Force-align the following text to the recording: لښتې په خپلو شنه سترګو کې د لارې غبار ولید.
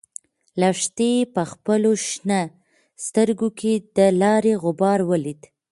لښتې 0.59 1.11
په 1.35 1.41
خپلو 1.51 1.91
شنه 2.07 2.41
سترګو 3.05 3.47
کې 3.59 3.73
د 3.97 3.99
لارې 4.21 4.53
غبار 4.63 4.99
ولید. 5.11 5.41